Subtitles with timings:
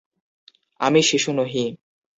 [0.79, 1.65] আমি শিশু নহি।